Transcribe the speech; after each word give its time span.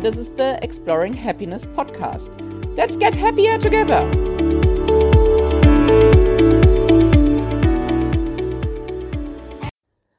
and 0.00 0.06
this 0.06 0.16
is 0.16 0.30
the 0.30 0.58
Exploring 0.62 1.12
Happiness 1.12 1.66
podcast. 1.66 2.30
Let's 2.74 2.96
get 2.96 3.14
happier 3.14 3.58
together. 3.58 4.00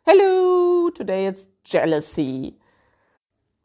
Hello, 0.05 0.91
today 0.91 1.25
it's 1.25 1.47
jealousy. 1.63 2.57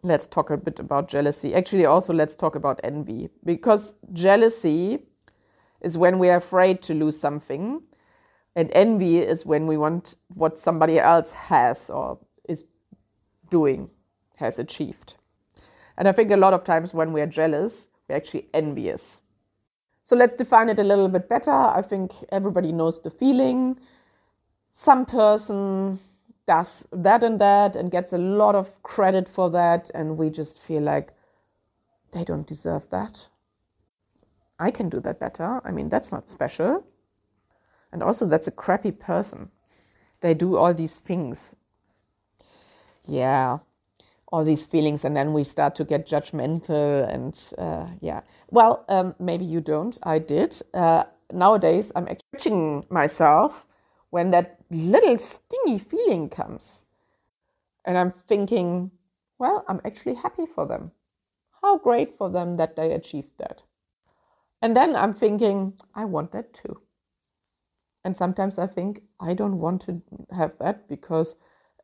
Let's 0.03 0.27
talk 0.27 0.49
a 0.49 0.57
bit 0.57 0.81
about 0.81 1.07
jealousy. 1.09 1.55
Actually, 1.55 1.85
also, 1.85 2.15
let's 2.15 2.35
talk 2.35 2.55
about 2.55 2.81
envy 2.83 3.29
because 3.45 3.97
jealousy 4.15 5.01
is 5.83 5.99
when 5.99 6.19
we 6.19 6.31
are 6.31 6.39
afraid 6.39 6.81
to 6.83 6.95
lose 6.95 7.21
something, 7.21 7.83
and 8.55 8.71
envy 8.73 9.19
is 9.19 9.45
when 9.45 9.67
we 9.67 9.77
want 9.77 10.15
what 10.29 10.59
somebody 10.59 10.99
else 10.99 11.33
has 11.33 11.91
or 11.91 12.19
is 12.49 12.65
doing, 13.51 13.91
has 14.37 14.59
achieved. 14.59 15.17
And 15.99 16.09
I 16.09 16.13
think 16.13 16.31
a 16.31 16.37
lot 16.37 16.55
of 16.55 16.65
times 16.65 16.95
when 16.95 17.13
we 17.13 17.21
are 17.21 17.27
jealous, 17.27 17.89
we're 18.09 18.17
actually 18.17 18.49
envious. 18.53 19.23
So 20.03 20.15
let's 20.15 20.35
define 20.35 20.69
it 20.69 20.79
a 20.79 20.85
little 20.85 21.09
bit 21.09 21.29
better. 21.29 21.51
I 21.51 21.83
think 21.83 22.13
everybody 22.31 22.71
knows 22.71 23.01
the 23.01 23.11
feeling. 23.11 23.79
Some 24.71 25.07
person 25.07 25.99
does 26.47 26.87
that 26.93 27.25
and 27.25 27.41
that 27.41 27.75
and 27.75 27.91
gets 27.91 28.13
a 28.13 28.19
lot 28.19 28.55
of 28.55 28.83
credit 28.83 29.29
for 29.29 29.51
that, 29.51 29.91
and 29.95 30.17
we 30.17 30.31
just 30.31 30.63
feel 30.63 30.83
like 30.83 31.13
they 32.13 32.25
don't 32.25 32.47
deserve 32.47 32.89
that. 32.91 33.29
I 34.59 34.71
can 34.71 34.89
do 34.89 35.01
that 35.01 35.19
better. 35.19 35.61
I 35.65 35.71
mean, 35.73 35.89
that's 35.89 36.13
not 36.13 36.29
special. 36.29 36.85
And 37.93 38.03
also, 38.03 38.27
that's 38.27 38.47
a 38.47 38.53
crappy 38.53 38.93
person. 38.93 39.51
They 40.21 40.35
do 40.35 40.57
all 40.57 40.73
these 40.73 40.97
things. 40.97 41.57
Yeah, 43.05 43.59
all 44.33 44.45
these 44.45 44.67
feelings 44.67 45.05
and 45.05 45.17
then 45.17 45.33
we 45.33 45.45
start 45.45 45.75
to 45.77 45.85
get 45.85 46.07
judgmental 46.07 47.09
and 47.13 47.55
uh, 47.59 47.87
yeah. 48.01 48.23
Well 48.51 48.85
um, 48.89 49.15
maybe 49.19 49.45
you 49.45 49.61
don't. 49.61 49.97
I 50.03 50.19
did. 50.19 50.61
Uh, 50.75 51.05
nowadays 51.33 51.93
i'm 51.97 52.07
catching 52.33 52.85
myself 52.91 53.67
when 54.11 54.31
that 54.31 54.61
little 54.71 55.19
stingy 55.19 55.79
feeling 55.79 56.29
comes. 56.29 56.87
And 57.85 57.99
i'm 57.99 58.11
thinking 58.11 58.91
well 59.39 59.65
i'm 59.69 59.81
actually 59.85 60.15
happy 60.15 60.47
for 60.47 60.67
them. 60.67 60.93
How 61.63 61.79
great 61.79 62.17
for 62.17 62.31
them 62.31 62.57
that 62.57 62.77
they 62.77 62.93
achieved 62.93 63.33
that. 63.39 63.63
And 64.63 64.77
then 64.77 64.97
i'm 64.97 65.13
thinking 65.13 65.75
i 65.95 66.05
want 66.05 66.33
that 66.33 66.53
too. 66.53 66.81
And 68.05 68.17
sometimes 68.17 68.59
i 68.59 68.67
think 68.67 69.03
i 69.21 69.35
don't 69.35 69.59
want 69.59 69.83
to 69.83 70.03
have 70.35 70.59
that 70.59 70.89
because 70.89 71.37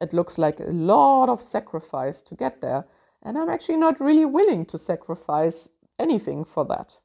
it 0.03 0.13
looks 0.13 0.37
like 0.37 0.59
a 0.61 0.65
lot 0.65 1.29
of 1.29 1.41
sacrifice 1.41 2.21
to 2.23 2.35
get 2.35 2.61
there, 2.61 2.85
and 3.23 3.39
I'm 3.39 3.49
actually 3.49 3.77
not 3.77 4.01
really 4.01 4.27
willing 4.27 4.67
to 4.67 4.79
sacrifice 4.79 5.71
anything 5.99 6.45
for 6.45 6.65
that. 6.67 6.99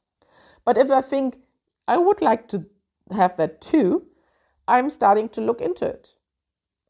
But 0.65 0.77
if 0.77 0.89
I 0.89 1.01
think 1.01 1.37
I 1.87 1.97
would 1.97 2.21
like 2.21 2.47
to 2.49 2.65
have 3.11 3.37
that 3.37 3.61
too, 3.61 4.07
I'm 4.67 4.89
starting 4.89 5.29
to 5.29 5.41
look 5.41 5.61
into 5.61 5.85
it. 5.85 6.15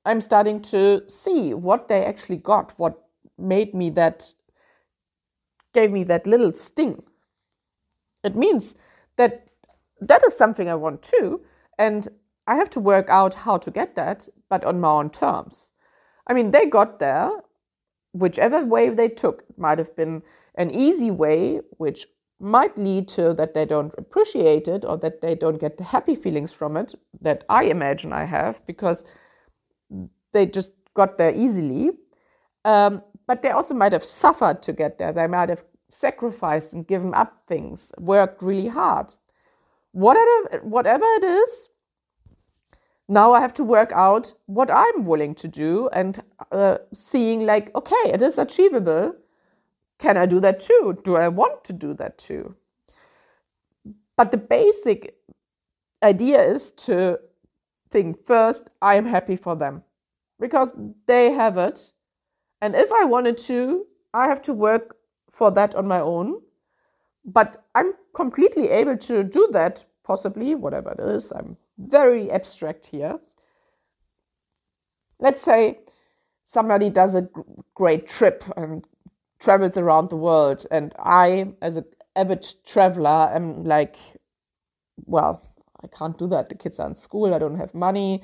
I'm 0.06 0.22
starting 0.22 0.62
to 0.62 1.04
see 1.10 1.54
what 1.54 1.90
they 1.90 2.06
actually 2.06 2.38
got, 2.38 2.80
what 2.80 3.04
made 3.38 3.74
me 3.74 3.90
that, 3.92 4.34
gave 5.74 5.92
me 5.92 6.06
that 6.06 6.26
little 6.26 6.54
sting. 6.54 7.04
It 8.24 8.36
means 8.36 8.76
that 9.18 9.48
that 10.00 10.24
is 10.26 10.38
something 10.38 10.70
I 10.70 10.76
want 10.76 11.02
too, 11.02 11.42
and 11.78 12.08
I 12.48 12.56
have 12.56 12.70
to 12.72 12.80
work 12.80 13.10
out 13.10 13.34
how 13.34 13.58
to 13.58 13.70
get 13.70 13.96
that, 13.96 14.30
but 14.50 14.64
on 14.64 14.80
my 14.80 14.90
own 14.90 15.10
terms. 15.10 15.74
I 16.28 16.34
mean, 16.34 16.52
they 16.52 16.66
got 16.66 17.00
there, 17.00 17.32
whichever 18.14 18.64
way 18.66 18.90
they 18.90 19.08
took. 19.08 19.44
It 19.50 19.58
might 19.58 19.78
have 19.78 19.96
been 19.96 20.22
an 20.56 20.72
easy 20.72 21.10
way, 21.12 21.62
which 21.78 22.08
might 22.40 22.78
lead 22.78 23.08
to 23.08 23.34
that 23.34 23.54
they 23.54 23.66
don't 23.66 23.94
appreciate 23.98 24.68
it 24.68 24.86
or 24.86 24.98
that 24.98 25.22
they 25.22 25.34
don't 25.34 25.60
get 25.60 25.78
the 25.78 25.84
happy 25.84 26.14
feelings 26.14 26.52
from 26.52 26.78
it 26.78 26.94
that 27.22 27.44
I 27.50 27.64
imagine 27.64 28.14
I 28.14 28.26
have 28.26 28.64
because 28.68 29.06
they 30.34 30.46
just 30.46 30.74
got 30.94 31.18
there 31.18 31.34
easily. 31.34 31.92
Um, 32.64 33.02
but 33.26 33.42
they 33.42 33.52
also 33.52 33.74
might 33.74 33.94
have 33.94 34.04
suffered 34.04 34.62
to 34.64 34.74
get 34.74 34.98
there. 34.98 35.12
They 35.12 35.28
might 35.28 35.50
have 35.50 35.64
sacrificed 35.90 36.74
and 36.74 36.86
given 36.86 37.14
up 37.14 37.42
things, 37.48 37.92
worked 37.98 38.42
really 38.42 38.68
hard. 38.68 39.16
Whatever, 39.94 40.60
whatever 40.64 41.06
it 41.06 41.24
is, 41.24 41.70
now 43.08 43.34
I 43.34 43.40
have 43.40 43.54
to 43.56 43.64
work 43.64 43.92
out 43.94 44.34
what 44.48 44.70
I'm 44.70 45.06
willing 45.06 45.36
to 45.36 45.48
do 45.48 45.90
and 45.94 46.22
uh, 46.52 46.78
seeing, 46.94 47.46
like, 47.46 47.74
okay, 47.76 47.96
it 48.06 48.22
is 48.22 48.38
achievable. 48.38 49.16
Can 49.98 50.18
I 50.18 50.26
do 50.26 50.40
that 50.42 50.60
too? 50.60 51.00
Do 51.04 51.16
I 51.16 51.28
want 51.28 51.64
to 51.66 51.74
do 51.74 51.94
that 51.96 52.18
too? 52.18 52.56
But 54.16 54.32
the 54.32 54.38
basic 54.38 55.16
idea 56.04 56.42
is 56.42 56.72
to 56.74 57.20
think 57.90 58.24
first, 58.24 58.70
I 58.82 58.96
am 58.96 59.06
happy 59.06 59.36
for 59.36 59.56
them 59.56 59.84
because 60.40 60.74
they 61.06 61.32
have 61.32 61.58
it. 61.58 61.92
And 62.62 62.76
if 62.76 62.92
I 62.92 63.06
wanted 63.06 63.38
to, 63.40 63.86
I 64.14 64.28
have 64.28 64.42
to 64.44 64.54
work 64.54 64.98
for 65.30 65.52
that 65.52 65.76
on 65.76 65.88
my 65.88 66.00
own. 66.00 66.42
But 67.26 67.66
I'm 67.76 67.94
completely 68.14 68.70
able 68.70 68.98
to 68.98 69.24
do 69.24 69.48
that, 69.52 69.86
possibly, 70.04 70.56
whatever 70.56 70.92
it 70.92 71.00
is. 71.00 71.32
I'm 71.32 71.58
very 71.78 72.32
abstract 72.32 72.88
here. 72.88 73.20
Let's 75.20 75.42
say 75.42 75.80
somebody 76.44 76.90
does 76.90 77.16
a 77.16 77.28
great 77.74 78.08
trip 78.08 78.44
and 78.56 78.86
travels 79.40 79.78
around 79.78 80.10
the 80.10 80.18
world, 80.18 80.66
and 80.72 80.94
I, 81.00 81.54
as 81.62 81.78
an 81.78 81.86
avid 82.16 82.46
traveler, 82.66 83.32
am 83.34 83.64
like, 83.64 83.98
well, 85.06 85.42
I 85.84 85.88
can't 85.88 86.18
do 86.18 86.28
that. 86.28 86.50
The 86.50 86.56
kids 86.56 86.80
are 86.80 86.88
in 86.88 86.96
school, 86.96 87.34
I 87.34 87.40
don't 87.40 87.58
have 87.58 87.74
money, 87.74 88.24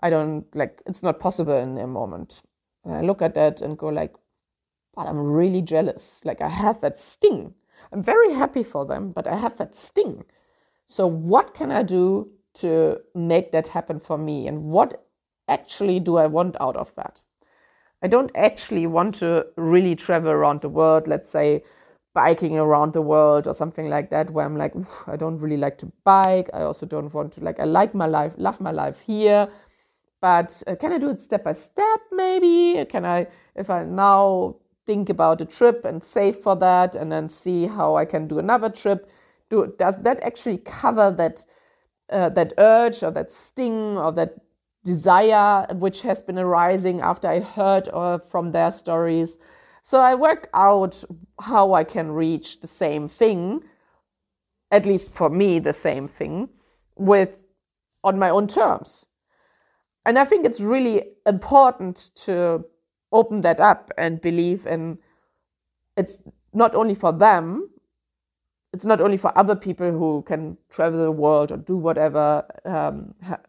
I 0.00 0.10
don't 0.10 0.44
like 0.54 0.82
it's 0.86 1.02
not 1.02 1.20
possible 1.20 1.56
in 1.56 1.78
a 1.78 1.86
moment. 1.86 2.42
And 2.84 2.94
I 2.94 3.02
look 3.02 3.22
at 3.22 3.34
that 3.34 3.60
and 3.60 3.78
go 3.78 3.88
like, 3.88 4.14
but 4.94 5.06
I'm 5.06 5.18
really 5.18 5.62
jealous. 5.62 6.22
Like 6.24 6.40
I 6.40 6.48
have 6.48 6.80
that 6.80 6.98
sting. 6.98 7.54
I'm 7.92 8.02
very 8.02 8.32
happy 8.32 8.62
for 8.62 8.86
them, 8.86 9.12
but 9.12 9.26
I 9.26 9.36
have 9.36 9.58
that 9.58 9.76
sting. 9.76 10.24
So 10.86 11.06
what 11.06 11.54
can 11.54 11.70
I 11.70 11.82
do 11.82 12.30
to 12.54 13.00
make 13.14 13.52
that 13.52 13.68
happen 13.68 13.98
for 13.98 14.18
me 14.18 14.46
and 14.46 14.64
what 14.64 15.04
actually 15.48 16.00
do 16.00 16.16
I 16.16 16.26
want 16.26 16.56
out 16.60 16.76
of 16.76 16.94
that? 16.96 17.22
I 18.02 18.08
don't 18.08 18.30
actually 18.34 18.86
want 18.86 19.16
to 19.16 19.46
really 19.56 19.94
travel 19.94 20.30
around 20.30 20.62
the 20.62 20.68
world, 20.68 21.06
let's 21.06 21.28
say 21.28 21.62
biking 22.14 22.58
around 22.58 22.92
the 22.92 23.02
world 23.02 23.46
or 23.46 23.54
something 23.54 23.88
like 23.88 24.10
that, 24.10 24.30
where 24.30 24.46
I'm 24.46 24.56
like, 24.56 24.74
I 25.06 25.16
don't 25.16 25.38
really 25.38 25.58
like 25.58 25.78
to 25.78 25.92
bike. 26.04 26.48
I 26.54 26.62
also 26.62 26.86
don't 26.86 27.12
want 27.12 27.32
to, 27.34 27.44
like, 27.44 27.60
I 27.60 27.64
like 27.64 27.94
my 27.94 28.06
life, 28.06 28.34
love 28.36 28.60
my 28.60 28.70
life 28.70 29.00
here. 29.00 29.48
But 30.20 30.62
uh, 30.66 30.76
can 30.76 30.92
I 30.92 30.98
do 30.98 31.10
it 31.10 31.20
step 31.20 31.44
by 31.44 31.52
step, 31.52 32.00
maybe? 32.10 32.84
Can 32.86 33.04
I, 33.04 33.26
if 33.54 33.70
I 33.70 33.84
now 33.84 34.56
think 34.86 35.08
about 35.08 35.40
a 35.40 35.44
trip 35.44 35.84
and 35.84 36.02
save 36.02 36.36
for 36.36 36.56
that 36.56 36.94
and 36.94 37.12
then 37.12 37.28
see 37.28 37.66
how 37.66 37.96
I 37.96 38.06
can 38.06 38.26
do 38.26 38.38
another 38.38 38.70
trip, 38.70 39.08
do, 39.50 39.72
does 39.78 40.02
that 40.02 40.20
actually 40.22 40.58
cover 40.58 41.10
that? 41.12 41.44
Uh, 42.10 42.28
that 42.30 42.52
urge 42.58 43.02
or 43.02 43.10
that 43.10 43.32
sting 43.32 43.96
or 43.96 44.12
that 44.12 44.34
desire 44.84 45.66
which 45.74 46.02
has 46.02 46.20
been 46.20 46.38
arising 46.38 47.00
after 47.00 47.28
I 47.28 47.40
heard 47.40 47.88
uh, 47.88 48.18
from 48.18 48.52
their 48.52 48.70
stories. 48.70 49.38
So 49.82 50.00
I 50.00 50.14
work 50.14 50.48
out 50.54 51.02
how 51.40 51.72
I 51.74 51.84
can 51.84 52.12
reach 52.12 52.60
the 52.60 52.66
same 52.66 53.08
thing, 53.08 53.62
at 54.70 54.86
least 54.86 55.14
for 55.14 55.28
me, 55.28 55.58
the 55.58 55.72
same 55.72 56.08
thing, 56.08 56.48
with 56.96 57.42
on 58.04 58.18
my 58.18 58.30
own 58.30 58.46
terms. 58.46 59.06
And 60.06 60.18
I 60.18 60.24
think 60.24 60.46
it's 60.46 60.60
really 60.60 61.04
important 61.26 62.10
to 62.26 62.64
open 63.12 63.42
that 63.42 63.60
up 63.60 63.90
and 63.98 64.20
believe 64.20 64.66
in 64.66 64.98
it's 65.96 66.22
not 66.52 66.74
only 66.74 66.94
for 66.94 67.12
them, 67.12 67.68
it's 68.72 68.86
not 68.86 69.00
only 69.00 69.16
for 69.16 69.36
other 69.36 69.56
people 69.56 69.90
who 69.90 70.22
can 70.26 70.56
travel 70.68 71.00
the 71.00 71.10
world 71.10 71.50
or 71.50 71.56
do 71.56 71.76
whatever, 71.76 72.44
um, 72.64 73.14
ha- 73.24 73.40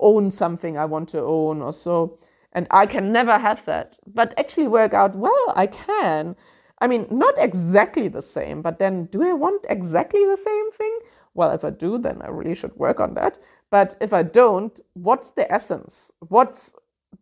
own 0.00 0.30
something 0.30 0.76
I 0.76 0.84
want 0.84 1.08
to 1.10 1.20
own 1.20 1.62
or 1.62 1.72
so. 1.72 2.18
And 2.52 2.66
I 2.70 2.86
can 2.86 3.12
never 3.12 3.38
have 3.38 3.64
that, 3.66 3.96
but 4.06 4.34
actually 4.38 4.68
work 4.68 4.94
out, 4.94 5.14
well, 5.14 5.52
I 5.54 5.66
can. 5.66 6.34
I 6.80 6.88
mean, 6.88 7.06
not 7.10 7.34
exactly 7.38 8.08
the 8.08 8.22
same, 8.22 8.62
but 8.62 8.78
then 8.78 9.06
do 9.06 9.22
I 9.22 9.32
want 9.32 9.66
exactly 9.68 10.24
the 10.24 10.36
same 10.36 10.72
thing? 10.72 10.98
Well, 11.34 11.50
if 11.52 11.64
I 11.64 11.70
do, 11.70 11.98
then 11.98 12.22
I 12.22 12.28
really 12.28 12.54
should 12.54 12.74
work 12.76 13.00
on 13.00 13.14
that. 13.14 13.38
But 13.70 13.96
if 14.00 14.12
I 14.12 14.22
don't, 14.22 14.80
what's 14.94 15.30
the 15.32 15.50
essence? 15.52 16.10
What's 16.28 16.74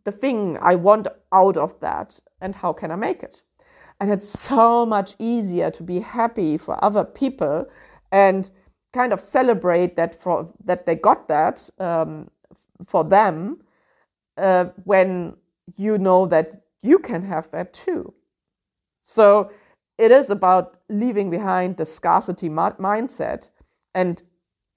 the 0.05 0.11
thing 0.11 0.57
I 0.61 0.75
want 0.75 1.07
out 1.31 1.57
of 1.57 1.79
that? 1.81 2.19
And 2.41 2.55
how 2.55 2.73
can 2.73 2.91
I 2.91 2.95
make 2.95 3.21
it? 3.21 3.41
And 3.99 4.11
it's 4.11 4.29
so 4.29 4.85
much 4.85 5.15
easier 5.19 5.71
to 5.71 5.83
be 5.83 5.99
happy 5.99 6.57
for 6.57 6.83
other 6.83 7.03
people 7.03 7.67
and 8.11 8.49
kind 8.93 9.11
of 9.11 9.19
celebrate 9.19 9.95
that 9.95 10.15
for 10.15 10.51
that 10.63 10.85
they 10.85 10.95
got 10.95 11.27
that 11.27 11.69
um, 11.79 12.29
for 12.85 13.03
them 13.03 13.61
uh, 14.37 14.65
when 14.83 15.35
you 15.75 15.97
know 15.97 16.25
that 16.25 16.61
you 16.81 16.99
can 16.99 17.23
have 17.23 17.49
that 17.51 17.73
too. 17.73 18.13
So 19.01 19.51
it 19.97 20.11
is 20.11 20.29
about 20.29 20.77
leaving 20.89 21.29
behind 21.29 21.77
the 21.77 21.85
scarcity 21.85 22.49
mindset 22.49 23.49
and 23.95 24.21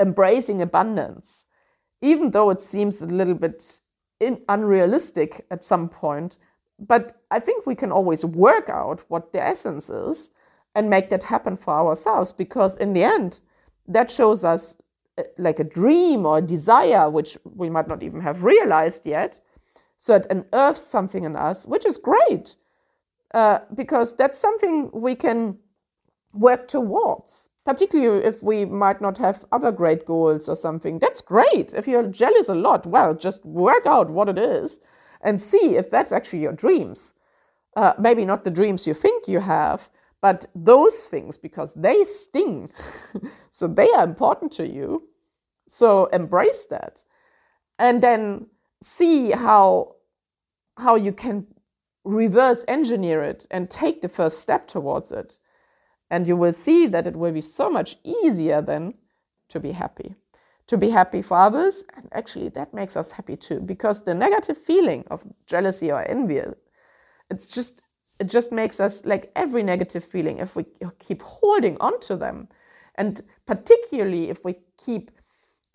embracing 0.01 0.63
abundance, 0.63 1.47
even 2.01 2.31
though 2.31 2.51
it 2.51 2.61
seems 2.61 3.03
a 3.03 3.07
little 3.07 3.35
bit 3.35 3.81
in, 4.19 4.43
unrealistic 4.49 5.47
at 5.51 5.65
some 5.65 5.89
point. 5.89 6.39
But 6.81 7.15
I 7.31 7.41
think 7.41 7.67
we 7.67 7.75
can 7.75 7.93
always 7.93 8.25
work 8.25 8.69
out 8.69 9.05
what 9.09 9.33
the 9.33 9.43
essence 9.43 9.91
is 9.91 10.31
and 10.75 10.89
make 10.89 11.11
that 11.11 11.25
happen 11.25 11.57
for 11.57 11.75
ourselves 11.75 12.33
because, 12.33 12.77
in 12.77 12.93
the 12.95 13.05
end, 13.05 13.41
that 13.87 14.11
shows 14.11 14.45
us 14.45 14.77
uh, 15.19 15.25
like 15.37 15.61
a 15.61 15.65
dream 15.65 16.25
or 16.25 16.39
a 16.39 16.43
desire, 16.43 17.11
which 17.11 17.37
we 17.45 17.69
might 17.69 17.89
not 17.89 18.03
even 18.03 18.21
have 18.21 18.45
realized 18.45 19.05
yet. 19.05 19.41
So 19.99 20.15
it 20.15 20.27
unearths 20.31 20.87
something 20.87 21.25
in 21.25 21.37
us, 21.37 21.67
which 21.67 21.85
is 21.85 21.99
great 21.99 22.57
uh, 23.35 23.59
because 23.75 24.17
that's 24.17 24.39
something 24.39 24.91
we 24.95 25.15
can 25.15 25.59
work 26.33 26.69
towards 26.69 27.51
particularly 27.65 28.25
if 28.25 28.43
we 28.43 28.65
might 28.65 29.01
not 29.01 29.19
have 29.19 29.45
other 29.53 29.71
great 29.71 30.05
goals 30.07 30.49
or 30.49 30.57
something. 30.57 30.99
That's 30.99 31.21
great. 31.21 31.75
If 31.75 31.87
you're 31.87 32.09
jealous 32.09 32.49
a 32.49 32.55
lot, 32.55 32.87
well, 32.87 33.15
just 33.15 33.45
work 33.45 33.87
out 33.87 34.11
what 34.11 34.29
it 34.29 34.39
is 34.39 34.81
and 35.21 35.41
see 35.41 35.77
if 35.77 35.91
that's 35.91 36.13
actually 36.13 36.43
your 36.43 36.53
dreams. 36.53 37.15
Uh, 37.77 37.93
maybe 37.99 38.25
not 38.25 38.45
the 38.45 38.51
dreams 38.51 38.87
you 38.87 38.95
think 38.95 39.29
you 39.29 39.41
have, 39.41 39.89
but 40.21 40.47
those 40.55 41.07
things 41.07 41.37
because 41.37 41.75
they 41.75 42.05
sting. 42.05 42.71
so 43.51 43.67
they 43.67 43.91
are 43.91 44.05
important 44.05 44.53
to 44.53 44.67
you. 44.67 45.09
So 45.67 46.07
embrace 46.07 46.67
that. 46.67 47.05
And 47.79 48.03
then 48.03 48.47
see 48.83 49.31
how 49.31 49.97
how 50.77 50.97
you 50.97 51.13
can 51.13 51.47
reverse 52.05 52.65
engineer 52.67 53.23
it 53.23 53.47
and 53.51 53.69
take 53.69 54.01
the 54.01 54.09
first 54.09 54.41
step 54.41 54.67
towards 54.67 55.13
it. 55.13 55.39
And 56.11 56.27
you 56.27 56.37
will 56.37 56.53
see 56.53 56.87
that 56.87 57.07
it 57.07 57.17
will 57.17 57.33
be 57.33 57.43
so 57.43 57.71
much 57.71 57.97
easier 58.03 58.63
then 58.63 58.95
to 59.49 59.61
be 59.61 59.73
happy. 59.73 60.15
To 60.71 60.77
be 60.77 60.91
happy 60.91 61.23
for 61.23 61.37
others, 61.37 61.85
and 61.97 62.09
actually 62.13 62.49
that 62.51 62.73
makes 62.73 62.97
us 62.97 63.11
happy 63.11 63.37
too, 63.37 63.59
because 63.59 64.05
the 64.05 64.15
negative 64.15 64.57
feeling 64.57 65.05
of 65.11 65.25
jealousy 65.45 65.91
or 65.91 66.09
envy, 66.09 66.41
it's 67.29 67.49
just 67.49 67.83
it 68.21 68.29
just 68.29 68.53
makes 68.53 68.79
us 68.79 69.05
like 69.05 69.33
every 69.35 69.65
negative 69.65 70.05
feeling 70.05 70.39
if 70.39 70.55
we 70.55 70.65
keep 71.01 71.23
holding 71.23 71.77
on 71.81 71.99
to 72.01 72.17
them, 72.17 72.49
and 72.95 73.23
particularly 73.47 74.31
if 74.31 74.45
we 74.45 74.55
keep 74.79 75.11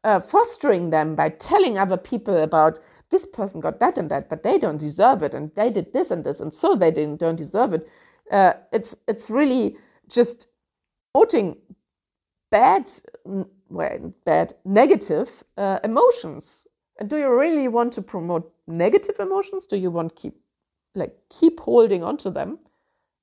uh, 0.05 0.21
fostering 0.21 0.91
them 0.91 1.13
by 1.15 1.27
telling 1.27 1.77
other 1.77 1.97
people 1.97 2.37
about 2.43 2.79
this 3.09 3.25
person 3.25 3.59
got 3.59 3.79
that 3.79 3.97
and 3.97 4.09
that, 4.09 4.29
but 4.29 4.43
they 4.43 4.57
don't 4.57 4.79
deserve 4.79 5.23
it, 5.23 5.33
and 5.33 5.51
they 5.55 5.69
did 5.69 5.91
this 5.91 6.09
and 6.11 6.23
this, 6.23 6.39
and 6.39 6.53
so 6.53 6.73
they 6.73 6.91
didn't 6.91 7.19
don't 7.19 7.35
deserve 7.35 7.73
it. 7.73 7.89
Uh, 8.31 8.53
it's 8.71 8.95
it's 9.09 9.29
really 9.29 9.75
just 10.07 10.47
promoting 11.13 11.57
bad, 12.49 12.89
well, 13.69 14.13
bad 14.25 14.53
negative 14.63 15.43
uh, 15.57 15.79
emotions. 15.83 16.67
And 16.99 17.09
do 17.09 17.17
you 17.17 17.29
really 17.29 17.67
want 17.67 17.93
to 17.93 18.01
promote 18.01 18.51
negative 18.67 19.19
emotions? 19.19 19.65
Do 19.65 19.77
you 19.77 19.91
want 19.91 20.15
keep 20.15 20.35
like 20.93 21.13
keep 21.29 21.59
holding 21.59 22.03
on 22.03 22.17
to 22.17 22.29
them? 22.29 22.59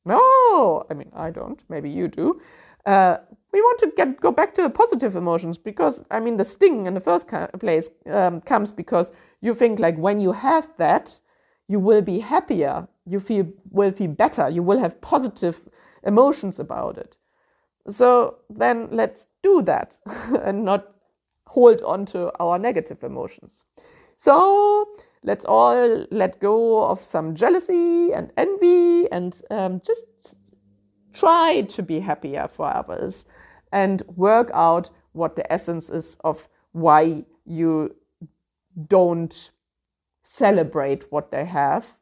No, 0.04 0.84
I 0.90 0.94
mean 0.94 1.10
I 1.14 1.30
don't. 1.30 1.62
Maybe 1.68 1.90
you 1.90 2.08
do. 2.08 2.40
Uh, 2.84 3.18
we 3.52 3.60
want 3.60 3.78
to 3.80 3.92
get 3.96 4.20
go 4.20 4.32
back 4.32 4.54
to 4.54 4.68
positive 4.70 5.16
emotions 5.16 5.58
because 5.58 6.04
I 6.10 6.20
mean 6.20 6.36
the 6.36 6.44
sting 6.44 6.86
in 6.86 6.94
the 6.94 7.00
first 7.00 7.28
place 7.60 7.90
um, 8.10 8.40
comes 8.40 8.72
because 8.72 9.12
you 9.40 9.54
think 9.54 9.78
like 9.78 9.96
when 9.96 10.20
you 10.20 10.32
have 10.32 10.68
that, 10.78 11.20
you 11.68 11.78
will 11.78 12.02
be 12.02 12.18
happier. 12.18 12.88
You 13.06 13.20
feel 13.20 13.46
will 13.70 13.92
feel 13.92 14.10
better. 14.10 14.48
You 14.48 14.62
will 14.62 14.78
have 14.78 15.00
positive 15.00 15.68
emotions 16.02 16.58
about 16.58 16.98
it. 16.98 17.16
So 17.88 18.38
then 18.48 18.88
let's 18.90 19.26
do 19.42 19.62
that 19.62 19.98
and 20.42 20.64
not 20.64 20.88
hold 21.46 21.82
on 21.82 22.06
to 22.06 22.32
our 22.40 22.58
negative 22.58 23.02
emotions. 23.02 23.64
So 24.16 24.86
let's 25.24 25.44
all 25.44 26.06
let 26.10 26.40
go 26.40 26.84
of 26.84 27.00
some 27.00 27.34
jealousy 27.34 28.12
and 28.12 28.30
envy 28.36 29.10
and 29.10 29.40
um, 29.50 29.80
just 29.84 30.36
try 31.12 31.62
to 31.62 31.82
be 31.82 32.00
happier 32.00 32.48
for 32.48 32.66
others 32.66 33.26
and 33.72 34.02
work 34.16 34.50
out 34.54 34.90
what 35.12 35.36
the 35.36 35.52
essence 35.52 35.90
is 35.90 36.16
of 36.24 36.48
why 36.72 37.24
you 37.44 37.94
don't 38.86 39.50
celebrate 40.22 41.10
what 41.10 41.30
they 41.30 41.44
have 41.44 41.96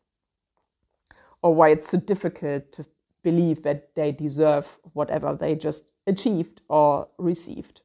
or 1.43 1.55
why 1.55 1.71
it's 1.71 1.89
so 1.89 1.99
difficult 1.99 2.71
to 2.73 2.85
believe 3.23 3.63
that 3.63 3.95
they 3.95 4.13
deserve 4.13 4.79
whatever 4.93 5.35
they 5.35 5.55
just 5.55 5.93
achieved 6.07 6.63
or 6.69 7.09
received. 7.19 7.83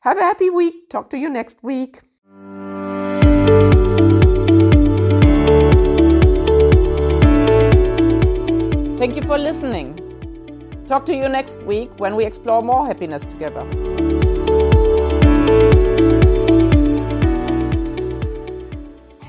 Have 0.00 0.18
a 0.18 0.22
happy 0.22 0.50
week. 0.50 0.90
Talk 0.90 1.10
to 1.10 1.18
you 1.18 1.28
next 1.28 1.62
week. 1.62 2.02
Thank 8.98 9.14
you 9.16 9.22
for 9.22 9.38
listening. 9.38 10.04
Talk 10.86 11.04
to 11.06 11.14
you 11.14 11.28
next 11.28 11.62
week 11.62 11.90
when 11.98 12.16
we 12.16 12.24
explore 12.24 12.62
more 12.62 12.86
happiness 12.86 13.26
together. 13.26 13.87